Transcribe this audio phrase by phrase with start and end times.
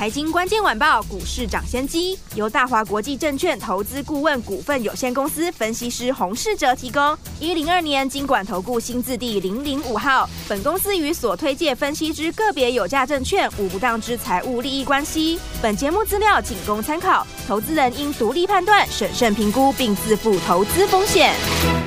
[0.00, 7.14] 财经关键晚报股市涨先机由大华国际证券投资顾问股份有限公司分析师洪世哲提供。
[7.38, 10.26] 一零二年经管投顾新字第零零五号。
[10.48, 15.38] 本公司与所推介分析之个别有价证券无不当之财务利益关系。
[15.60, 21.34] 本节目资料仅供参考，投资人应独立判断、审慎评估并自负投资风险。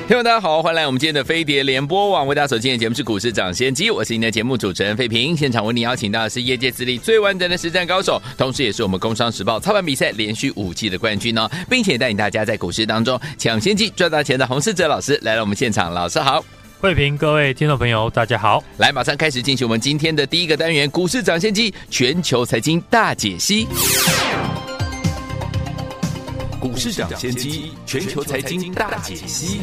[0.06, 5.36] 听众大家好，欢迎来我们今天的飞碟联播网，为大家所进行的节目是股市涨先机，我是您的节目主持人费平。
[5.36, 8.20] 现场为您邀请到的是业界资历最完整的实战高手。
[8.36, 16.44] 同时，也是我们《工商时报》操盘比赛连续五季的冠军哦，并且带领大家在股市当中抢先机赚大钱的洪世哲老师来到我们现场，老师好，
[16.80, 23.66] 慧平，各位听众朋友，大家好，来，马上开始进行我们今天的第一个单元——股市涨先机全球财经大解析。
[26.60, 29.60] 股市涨先机全球财经大解析。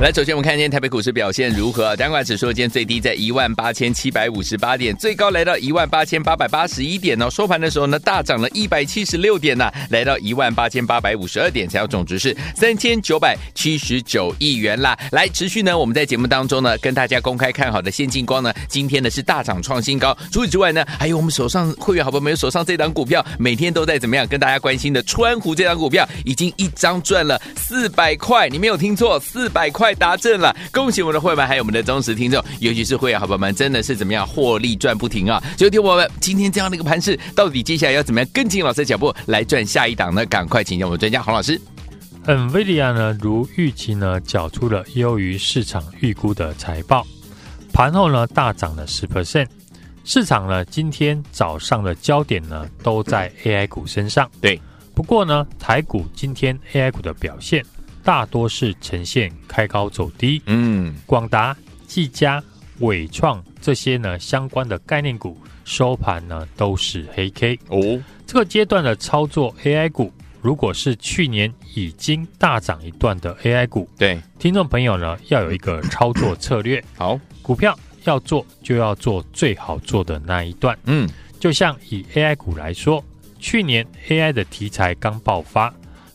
[0.00, 1.96] 来，首先我们看今天台北股市表现如何？
[1.96, 7.28] 单管指数今天最低在一万八千七百五十八点，最高来到一万八千八百八十一点哦。
[7.28, 14.96] 收盘的时候呢，大涨了一百七十六点呢、来到一万八千八百五十二点，成交总值是三千九百七十九亿元啦。
[15.10, 20.16] 来，持续呢，我们在节目当中呢，跟大家公开看好的先进光呢，今天呢是大涨创新高。
[20.30, 29.87] 除此之外呢，还有我们手上会员好朋友们手上这档股票，每天都在怎么样跟大家关心的川湖这档股票，已经一张赚了四百块，你没有听错，四百块。
[29.94, 35.42] 达阵了，恭喜我们的会员，还有我们的忠实听众，尤其是会员好朋友们，真的是怎么样获利赚不停啊！
[35.56, 40.24] 就听我们今天这样的一个盘势，到底接下来要怎么样跟进老师的脚步来赚下一档呢？
[40.26, 41.60] 赶快请教我们专家洪老师。
[42.26, 47.06] NVIDIA 呢，如预期呢，缴出了优于市场预估的财报，
[47.72, 49.46] 盘后呢大涨了十 percent。
[50.04, 54.30] 市场呢今天早上的焦点呢都在 AI 股身上。
[54.40, 54.60] 对，
[54.94, 57.64] 不过呢台股今天 AI 股的表现。
[58.08, 61.54] 大多是呈现开高走低，嗯，广达、
[61.86, 62.42] 技嘉、
[62.78, 68.02] 伟创这些呢相关的概念股收盘呢都是黑 K 哦。
[68.26, 70.10] 这个阶段的操作 AI 股，
[70.40, 76.82] 如果是去年已经大涨一段的 AI 股，对，听众朋友呢要有一个操作策略。
[76.96, 80.74] 好，股票要做就要做最好做的那一段。
[80.86, 81.06] 嗯，
[81.38, 83.04] 就像以 AI 股来说，
[83.38, 85.70] 去年 AI 的题材刚爆发。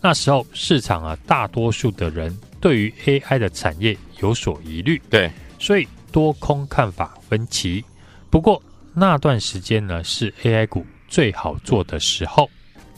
[0.06, 7.82] 那时候市场啊，大多数的人对于 AI 的产业有所疑虑，对，所以多空看法分歧。
[8.30, 8.62] 不过
[8.94, 12.50] 那段时间呢，是 AI 股最好做的时候。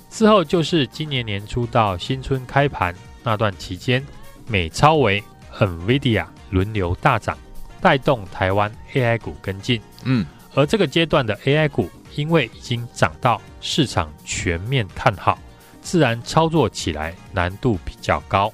[0.09, 4.03] 之后就是今年年初到新春开盘那段期间，
[4.47, 5.23] 美超为、
[5.59, 7.37] NVIDIA 轮流大涨，
[7.79, 9.79] 带动台湾 AI 股跟进。
[10.05, 15.37] 嗯，而这个阶段的 AI 股，因为已经涨到市场全面看好。
[15.85, 18.51] 自然操作起来难度比较高。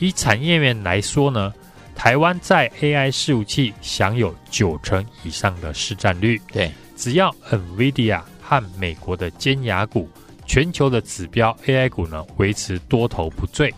[0.00, 1.54] 以产业面来说呢，
[1.94, 6.38] 台湾在 AI 伺服器享有九成以上的市占率。
[6.52, 10.10] 对，只要 NVIDIA 和美国的尖牙股，
[10.44, 13.72] 全球的指标 AI 股呢维持多头不坠，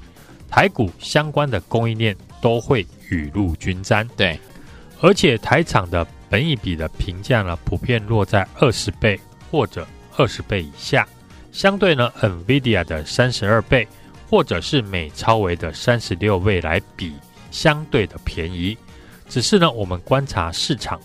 [0.51, 4.09] 台股相关的供应链都会雨露均沾。
[4.17, 4.41] 对，
[5.01, 9.21] 而且台厂的本益比的评价呢，普遍落在二十倍
[9.51, 11.07] 或者二十倍以下。
[11.59, 13.89] 相对呢，NVIDIA 的三十二倍，
[14.31, 17.15] 或者是美超微的三十六倍来比，
[17.51, 18.79] 相对的便宜。
[19.29, 21.01] 只是呢，我们观察市场，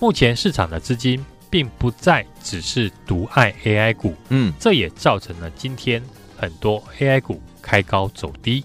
[0.00, 6.02] 目前市场的资金并不再只是独爱 AI 股，嗯，这也造成了今天
[6.38, 8.64] 很多 AI 股开高走低。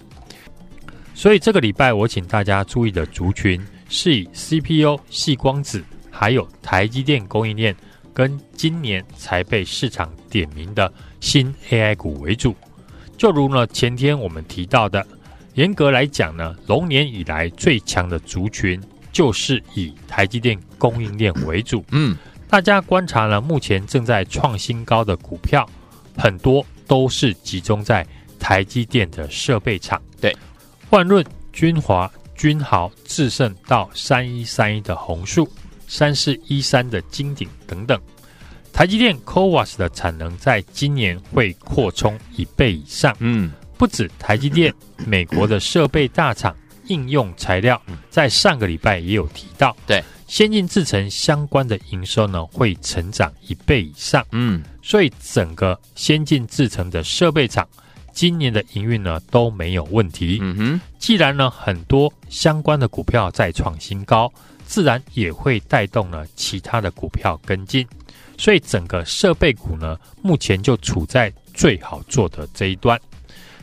[1.14, 7.76] 所以这个礼拜我请大家注意的族群，是以 CPU、细光子，还有台积电供应链。
[8.14, 10.92] 跟今年才被市场点名的
[11.24, 12.54] 新 AI 股为主，
[13.16, 15.04] 就如呢前天我们提到的，
[15.54, 18.78] 严格来讲呢，龙年以来最强的族群
[19.10, 21.82] 就是以台积电供应链为主。
[21.92, 22.14] 嗯，
[22.46, 25.66] 大家观察呢，目前正在创新高的股票，
[26.14, 28.06] 很多都是集中在
[28.38, 30.00] 台积电的设备厂。
[30.20, 30.36] 对，
[30.90, 31.24] 万润、
[31.54, 35.50] 君华、君豪、智胜到三一三一的红树。
[35.86, 38.00] 三四一三的金鼎等等，
[38.74, 43.16] 台积电 CoWoS 的产能在今年会扩充一倍以上。
[43.20, 44.74] 嗯，不止台积电，
[45.06, 46.54] 美国的设备大厂
[46.88, 47.80] 应用材料
[48.10, 50.02] 在上个礼拜也有提到，对。
[50.26, 54.26] 先进制程相关的营收呢会成长一倍以上。
[54.32, 57.64] 嗯，所以整个先进制程的设备厂
[58.12, 60.38] 今年的营运呢都没有问题。
[60.40, 64.32] 嗯哼，既然呢很多相关的股票在创新高，
[64.66, 67.86] 自然也会带动了其他的股票跟进，
[68.36, 73.00] 所以整个设备股呢目前就处在最好做的这一端。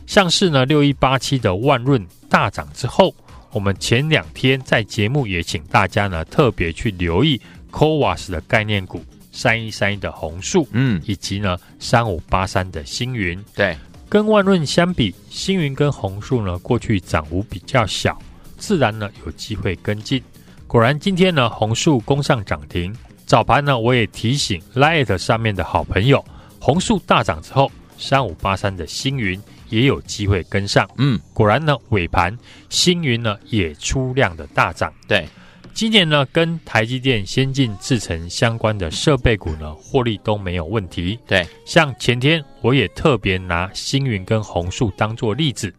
[0.07, 3.13] 像是呢六一八七的万润大涨之后，
[3.51, 7.39] 我们前两天在节目也请大家呢特别去留意
[7.71, 13.77] CoWoS 的概念股三一三一的红树，嗯，以及呢三五八三的星云，对。
[14.09, 18.21] 跟万润相比，星云跟红树呢，过去涨幅比较小，
[18.57, 20.21] 自然呢有机会跟进。
[20.67, 22.93] 果然今天呢，红树攻上涨停。
[23.31, 26.21] 早盘呢，我也提醒 Light 上面的好朋友，
[26.59, 30.85] 红树大涨之后，三五八三的星云也有机会跟上。
[30.97, 32.37] 嗯，果然呢，尾盘
[32.67, 34.93] 星云呢也出量的大涨。
[35.07, 35.25] 对。
[35.73, 41.17] 今年呢，跟台积电先进制程相关的设备股呢，获利都没有问题。
[41.25, 45.73] 对，像前天我也特别拿星云跟红树当做例子。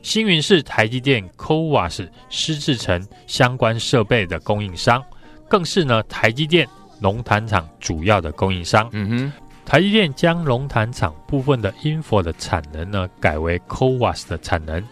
[0.00, 5.04] 星云是台积电 CoWAS 湿制程相关设备的供应商，
[5.50, 6.66] 更是呢台积电
[7.04, 8.88] 龙潭厂主要的供应商。
[8.92, 9.32] 嗯哼，
[9.66, 14.82] 台积电将龙潭厂部分的 InFO 的产能呢改为 CoWAS 的产能，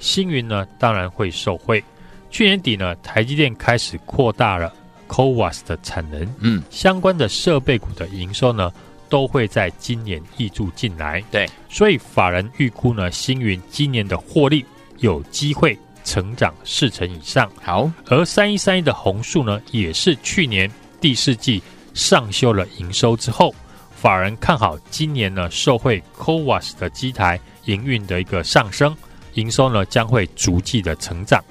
[0.00, 1.82] 星云呢当然会受惠。
[2.28, 4.74] 去年底呢，台积电开始扩大了
[5.06, 8.72] CoWAS 的产能，嗯，相关的设备股的营收呢，
[9.08, 11.22] 都会在今年挹注进来。
[11.30, 14.64] 对，所以法人预估呢，星云今年的获利
[14.98, 17.48] 有机会成长四成以上。
[17.62, 20.68] 好，而三一三一的红树呢，也是去年
[21.00, 21.62] 第四季
[21.94, 23.54] 上修了营收之后，
[23.94, 28.96] 法人看好今年呢，受惠 CoWAS 的机台营运的一个上升，
[29.34, 31.42] 营收呢将会逐季的成长。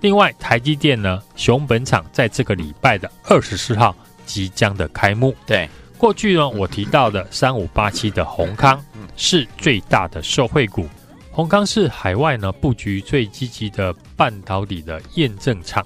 [0.00, 3.94] 另外，台积电呢，熊本厂在这个礼拜的二十四号
[4.24, 5.34] 即将的开幕。
[5.46, 8.82] 对，过去呢，我提到的三五八七的宏康
[9.16, 10.86] 是最大的受惠股。
[11.30, 15.84] 宏康是海外呢布局最积极的半导体的验证厂。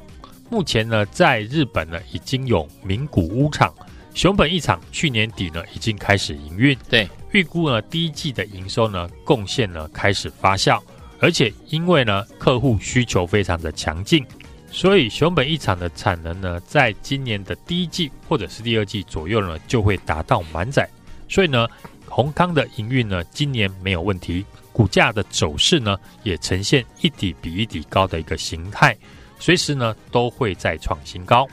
[0.50, 3.72] 目前呢，在日本呢已经有名古屋厂，
[4.14, 6.76] 熊本一厂去年底呢已经开始营运。
[6.88, 10.80] 对，预估呢第一季的营收呢贡献呢开始发酵。
[11.20, 14.24] 而且因为呢，客户需求非常的强劲，
[14.72, 20.88] 所以熊本一厂的产能呢，在今年的第一季或者是第二季左右呢，就会达到满载。
[21.28, 21.68] 所以呢，
[22.08, 28.96] 宏康的营运呢，今年没有问题，股价的走势呢，也呈现一底比一底高的一个形态，
[29.40, 31.48] 随时呢都会再创新高。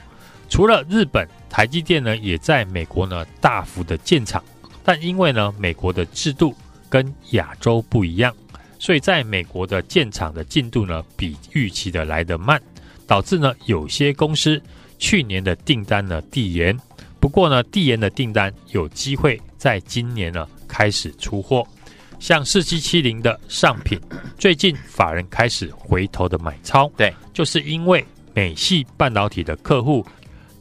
[0.50, 4.44] 除了日本，台积电呢，也在美国呢大幅的建厂，
[4.84, 6.54] 但因为呢，美国的制度
[6.88, 8.34] 跟亚洲不一样。
[8.80, 12.62] 所以，在美国的建厂的进度呢，比预期的来得慢，
[13.08, 14.62] 导致呢有些公司
[15.00, 16.78] 去年的订单呢递延。
[17.20, 21.68] 不过呢，递延的订单有机会在今年呢开始出货。
[22.20, 24.00] 像四七七零的上品，
[24.38, 30.06] 最近法人开始回头的买超，对，就是因为美系半导体的客户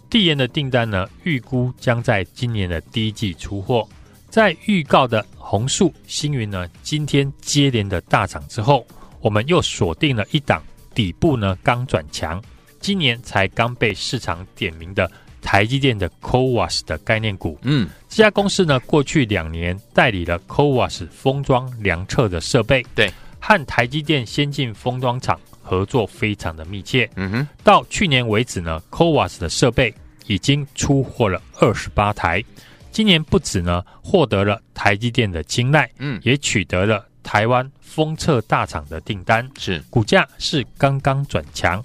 [0.08, 3.86] 递延的订单呢，预估将在今年的第一季出货。
[4.28, 8.86] 在预告的红树、星云呢，今天接连的大涨之后，
[9.20, 10.62] 我们又锁定了一档
[10.94, 12.42] 底部呢刚转强，
[12.80, 15.10] 今年才刚被市场点名的
[15.40, 17.58] 台积电的 CoWAS 的概念股。
[17.62, 27.08] 嗯，这家公司呢，过去两年代理了 CoWAS 封装量测的设备，对，和台积电先进封装厂合作非常的密切。
[27.16, 29.94] 嗯哼，到去年为止呢，CoWAS 的设备
[30.26, 32.42] 已经出货了二十八台。
[32.90, 39.78] 今年不止呢，获得了台积电的青睐，嗯，也取得了台湾封测大厂的订单，是。
[39.90, 41.84] 股价是刚刚转强，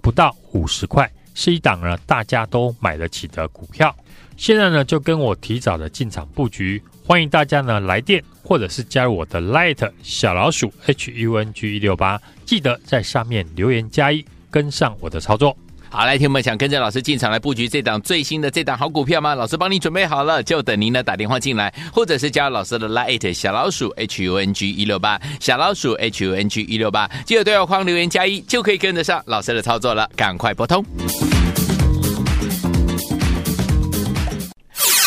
[0.00, 3.94] 不到五十块，是一档呢大家都买得起的股票。
[4.36, 15.56] 现在呢，就跟我提早的进场布局，欢迎大家呢来电或者是加入我的 Light 小老鼠 H U N G 一六八，记得在上面留言加一，跟上我的操作。
[15.94, 19.34] 好，来，听我们想跟着老师进场来布局这档最新的这档好股票吗？
[19.34, 30.82] 老师帮你准备好了，就等您呢打电话进来，或者是加老师的 Lite 小老鼠 H U N G 一六八小老鼠 H U N G 一六八，记得对话框留言加一，就可以跟得上老师的操作了，赶快拨通。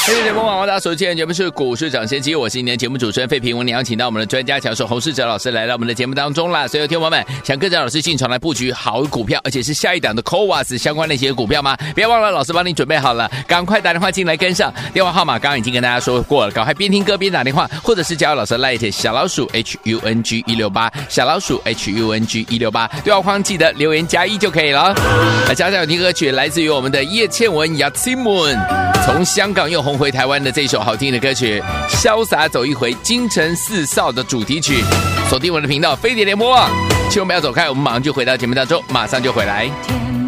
[0.05, 3.57] 谢谢节目网，大家所见节目是股市抢先机，我是今天节目主持人费平。
[3.57, 6.67] 我们邀请到我们的专家讲师洪世哲老师来到我们的节目当中啦。
[6.67, 11.75] 所有，听众朋友们想跟着老师进场来布局好股票，而且是下一档的 CoWoS 相关类型的股票吗？
[11.95, 14.71] 别忘了，老师帮你准备好了，赶快打电话进来跟上。
[14.93, 24.93] 电话号码刚刚已经跟大家说过了，赶快边听歌边打电话，或者是加入老师 Light 小老鼠 H U N G 一六八小老鼠 H U N G 一六八，对话框记得留言加一就可以了。
[25.47, 28.85] 来，接下来有听歌曲来自于我们的叶倩文 Yatsimun。
[29.03, 34.83] 从香港用红回台湾的这首好听的歌曲《潇洒走一回》，京城四少的主题曲。
[35.29, 36.69] 锁定我的频道，飞碟联播网，
[37.09, 40.24] 千万不要走开，我们马上就回到节目当中，马上就回来。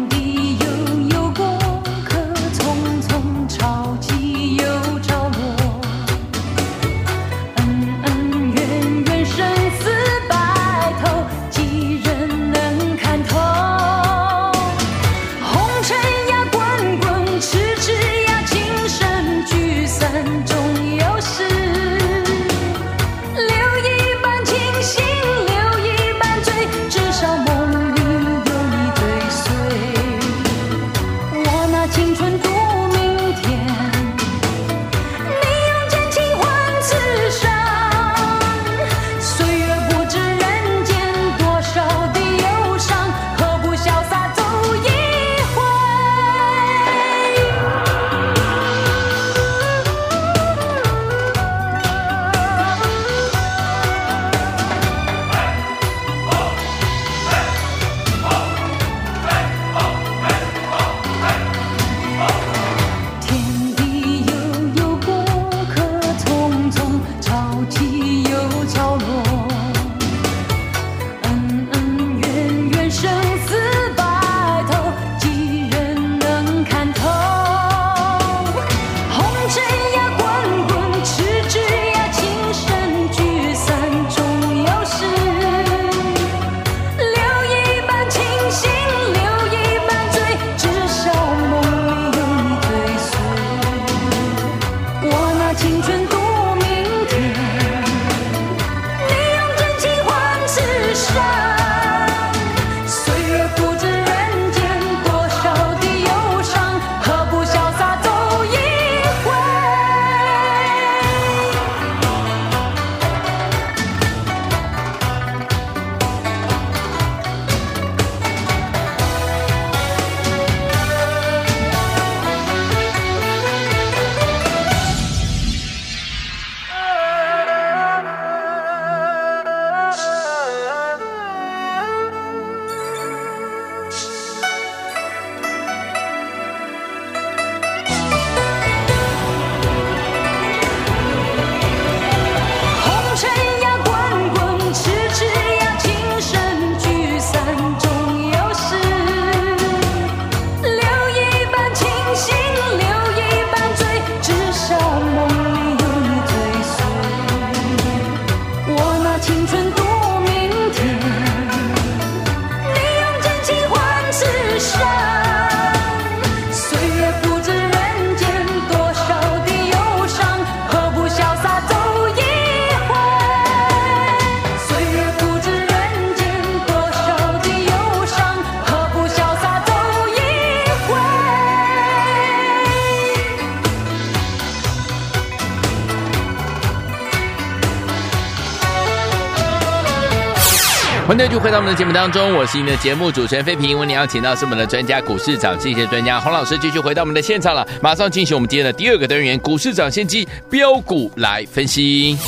[191.08, 193.78] 欢迎继续回到我们的节目当中，我是您的节目主持人费平。
[193.78, 197.66] 为你邀请到是我们的专家股市长这些专家洪老师，继续回到我们的现场了。
[197.80, 202.18] 马上进行我们今天的第二个单元——股市长先机标股来分析。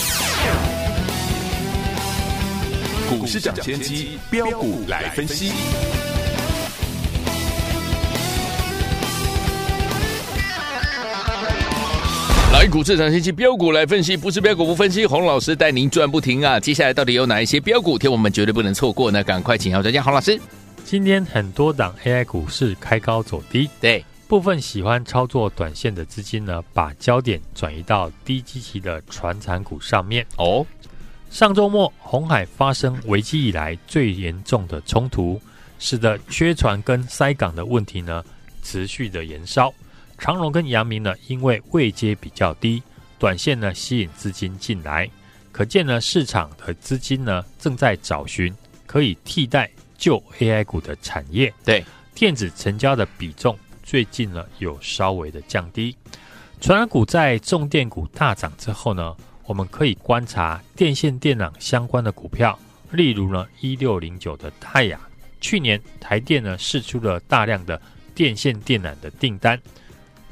[3.06, 5.52] 股市长先机标股来分析。
[12.60, 15.06] 来，股市场星期标股来分析，不是标股不分析。
[15.06, 16.60] 洪老师带您赚不停啊！
[16.60, 19.24] 接下来到底有哪一些标股，天我们绝对不能错过呢？
[19.24, 20.38] 赶快请教专家洪老师。
[20.84, 30.26] 今天很多档 AI 股市开高走低，对部分喜欢操作短线的资金呢，把焦点转移到低基期的传产股上面。
[30.36, 30.66] 哦，
[31.30, 35.40] 上周末红海发生危机以来最严重的冲突，
[35.78, 38.22] 使得缺船跟塞港的问题呢
[38.62, 39.72] 持续的延烧。
[40.20, 42.82] 长荣跟阳明呢，因为位阶比较低，
[43.18, 45.10] 短线呢吸引资金进来，
[45.50, 48.54] 可见呢市场的资金呢正在找寻
[48.86, 51.52] 可以替代旧 AI 股的产业。
[51.64, 51.82] 对，
[52.14, 55.96] 电子成交的比重最近呢有稍微的降低。
[56.60, 62.58] 传染股在重电股大涨之后呢，我们可以观察电线电缆相关的股票，
[62.90, 65.00] 例如呢一六零九的泰雅，
[65.40, 67.80] 去年台电呢试出了大量的
[68.14, 69.58] 电线电缆的订单。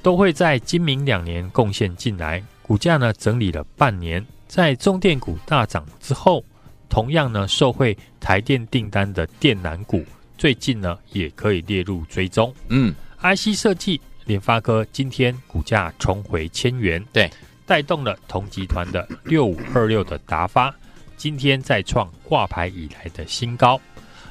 [0.02, 6.45] 都会在今明两年贡献进来，股价呢整理了半年，在中电股大涨之后，
[6.88, 10.05] 同样呢受惠台电订单的电缆股，
[10.37, 12.55] 最近呢也可以列入追踪。
[12.69, 17.31] 嗯，IC 设计联发科今天股价重回千元，对，
[17.67, 20.75] 带动了同集团的六五二六的达发，
[21.17, 23.81] 今天再创挂牌以来的新高。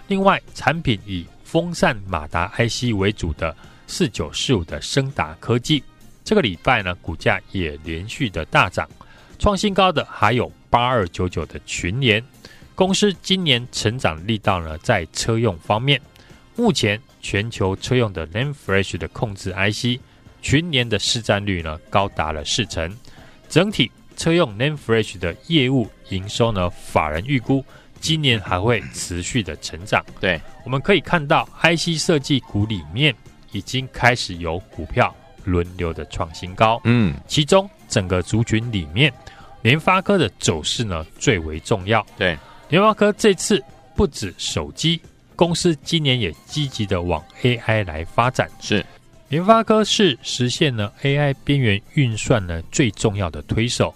[0.07, 3.55] 另外，产品以风扇马达 IC 为主的
[3.87, 5.83] 四九四五的升达科技，
[6.23, 8.87] 这个礼拜呢，股价也连续的大涨，
[9.39, 12.23] 创新高的还有八二九九的群联。
[12.75, 15.99] 公司今年成长力道呢，在车用方面，
[16.55, 19.99] 目前全球车用的 NAND Flash 的控制 IC，
[20.41, 22.95] 群联的市占率呢，高达了四成。
[23.49, 27.65] 整体车用 NAND Flash 的业务营收呢，法人预估
[27.99, 30.05] 今年还会持续的成长。
[30.19, 33.15] 对，我们可以看到 IC 设计股里面
[33.57, 36.79] 已经开始有股票轮流的创新高。
[36.83, 39.11] 嗯，其中整个族群里面，
[39.63, 42.05] 联发科的走势呢，最为重要。
[42.17, 42.37] 对。
[42.69, 43.63] 联发科这次
[43.95, 44.99] 不止手机，
[45.35, 48.49] 公司今年也积极的往 AI 来发展。
[48.59, 48.85] 是，
[49.29, 53.95] 联发科是实现了 AI 边缘运算呢最重要的推手。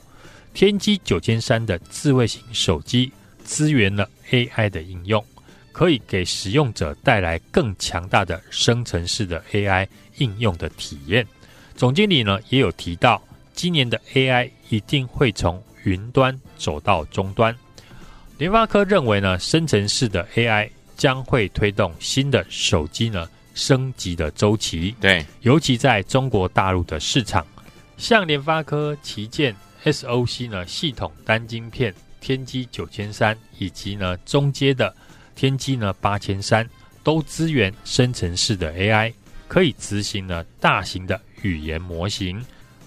[0.54, 3.12] 天玑九千三的智慧型手机
[3.46, 5.24] 支援了 AI 的应用，
[5.72, 9.88] 可以给使用者带来更强大的生成式的 AI
[10.18, 11.26] 应用的体验。
[11.76, 13.22] 总经理呢也有提到，
[13.54, 17.56] 今年的 AI 一定会从云端走到终端。
[18.38, 24.96] 联发科认为呢，生成式的 AI 将会推动新的手机呢升级的周期。
[25.00, 27.46] 对，尤其在中国大陆的市场，
[27.98, 34.96] 像联发科旗舰 SOC 呢系统单晶片天玑九千三，以及呢中阶的
[35.42, 36.70] 天玑呢八千三，
[37.04, 39.12] 都支援生成式的 AI，
[39.48, 42.40] 可以执行呢大型的语言模型。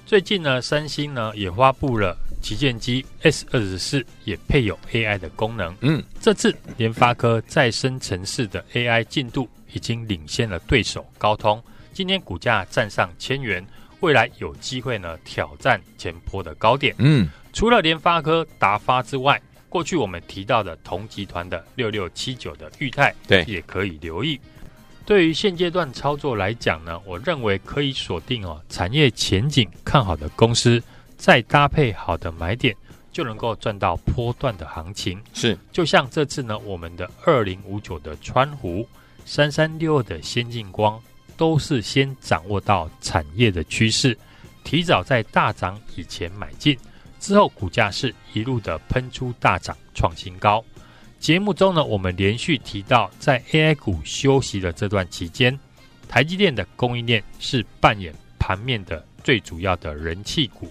[0.06, 2.16] 最近呢，三星呢也发布了。
[2.40, 5.74] 旗舰机 S 二十四也配有 AI 的功能。
[5.80, 11.60] 嗯，这次联发科再生成式的 AI 进度已经领先了对手高通。
[11.92, 13.66] 今天股价站上千元，
[13.98, 16.94] 未来有机会呢挑战前波的高点。
[16.98, 19.42] 嗯，除了联发科、达发之外，
[19.74, 24.40] 过去我们提到的同集团的六六七九的裕泰，对，也可以留意。
[25.04, 30.80] 对于现阶段操作来讲呢，我认为可以锁定哦产业前景看好的公司。
[31.16, 32.72] 再搭配好的买点，
[33.10, 35.20] 就能够赚到波段的行情。
[35.32, 38.86] 是，就像这次呢，我们的二零五九的川湖、
[39.24, 41.02] 三三六二的先进光，
[41.36, 44.16] 都是先掌握到产业的趋势，
[44.62, 46.78] 提早在大涨以前买进，
[47.24, 50.62] 之后股价是一路的喷出大涨，创新高。
[51.18, 55.58] 节目中呢，我们连续提到，在 AI 股休息的这段期间，
[56.06, 60.70] 台积电的供应链是扮演盘面的最主要的人气股。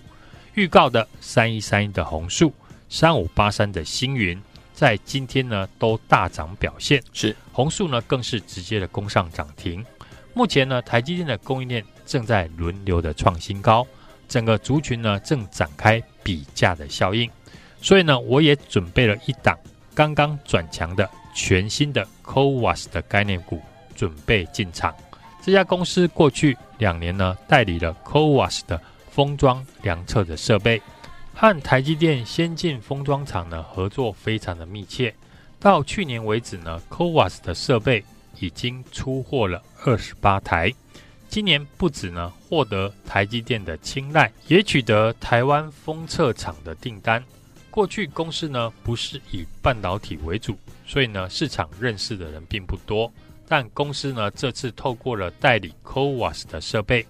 [0.54, 2.54] 预告的三一三一的红树，
[2.88, 4.40] 三五八三的星云，
[4.76, 7.02] 在今天呢都大涨表现。
[7.14, 9.84] 是红树呢更是直接的攻上涨停。
[10.36, 13.88] 目前呢，台积电的供应链正在轮流的创新高，
[14.28, 17.30] 整个族群呢正展开比价的效应。
[17.82, 19.58] 所以呢，我也准备了一档
[19.94, 23.62] 刚刚转强的全新的 CoWAS 的概念股，
[23.96, 24.96] 准备进场。
[25.42, 28.82] 这家公司过去两年呢代理了 CoWAS 的。
[29.14, 30.82] 封装量测的设备
[31.36, 35.14] 和台积电先进封装厂呢合作非常的密切。
[35.60, 38.04] 到去年为止呢，CoWAS 的设备
[38.40, 40.74] 已经出货了二十八台。
[41.34, 47.24] 今年不止呢获得台积电的青睐，也取得台湾封测厂的订单。
[47.72, 53.12] 过去公司呢不是以半导体为主，所以呢市场认识的人并不多。
[53.48, 57.04] 但公司呢这次透过了代理 CoWAS 的设备，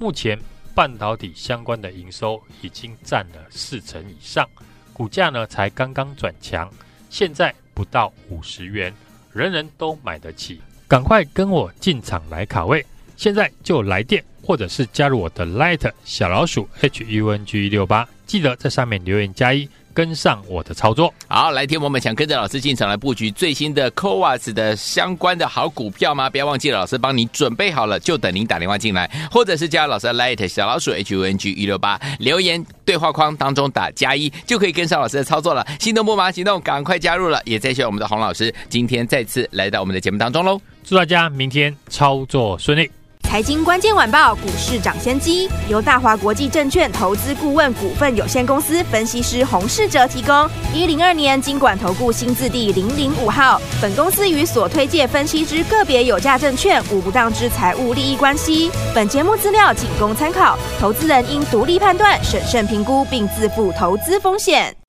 [0.00, 0.36] 目前。
[0.72, 4.48] 半导体相关的营收已经占了四成以上，
[4.92, 6.70] 股价呢才刚刚转强，
[7.10, 8.94] 现在不到五十元，
[9.32, 12.86] 人人都买得起，赶快跟我进场来卡位，
[13.20, 19.68] 现在就来电或者是加入我的 Light 小老鼠 H U N G 六八，记得在上面留言加一。
[19.92, 26.30] 跟上我的操作，好，来听我们想跟着老师进场来布局最新的 CoWoS 的相关的好股票吗？
[26.30, 35.66] 不要忘记了，老师帮你准备好了，就等您打电话进来，或者是加老师的 Light 小老鼠 H U N G 一六八，留言对话框当中打加一，就可以跟上老师的操作了。
[35.80, 42.99] 心动不忙行动，赶快加入了，也谢谢我们的洪老师今天再次来到我们的节目当中喽，祝大家明天操作顺利。
[43.30, 50.50] 财经关键晚报股市涨先机由大华国际证券投资顾问股份有限公司分析师洪世哲提供。
[50.74, 53.62] 一零二年金管投顾新字第零零五号。
[53.80, 58.68] 本公司与所推介分析之个别有价证券无不当之财务利益关系。
[58.92, 64.79] 本节目资料仅供参考，投资人应独立判断、审慎评估，并自负投资风险。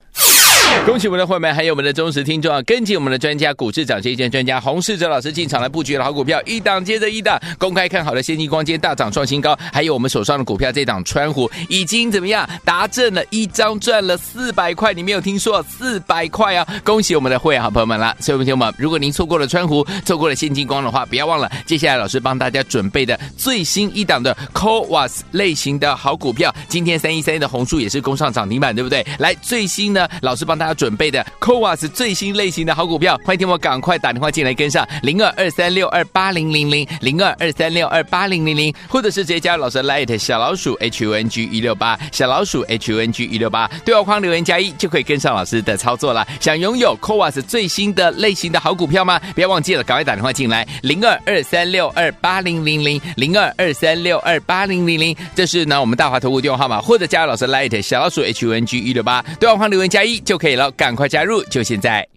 [0.86, 2.60] 恭喜我们的会员，还有我们的忠实听众啊！
[2.64, 16.68] 跟紧我们的专家，股市涨跌见专家洪世哲老师进场来布局的好股票，一档接着一档，公开看好的先进光今天大涨创新高，还有我们手上的股票这档川湖已经怎么样达阵了一张赚了四百块，你没有听错，四百块啊！
[16.84, 18.16] 恭喜我们的会员好朋友们啦！
[18.20, 29.06] 所以，朋友们，如果您错过了川湖，错过了先进光的话，不要忘了，接下来老师帮大家准备的最新一档的 c o w a s 类型的好股票，今天三一三一的红树也是攻上涨停板，对不对？
[29.20, 30.72] 来，最新呢，老师帮大家。
[30.82, 46.26] 准备的 CoWoS 最新类型的好股票，欢迎听我赶快打电话进来跟上零二二三六二八零零零零二二三六二八零零零，或者是直接加入老师 Light 小老鼠 H U N G 一六八小老鼠 H U N G 一六八对话框留言加一就可以跟上老师的操作了。
[46.40, 49.20] 想拥有 CoWoS 最新的类型的好股票吗？
[49.36, 60.72] 不要忘记了，赶快打电话进来零二二三六二八零零零零二二三六二八零零零，这是呢我们大华投顾电话号码，或者加入老师 Light 小老鼠 H U N G 一六八对话框留言加一就可以了。
[60.72, 62.08] 赶快加入，就现在！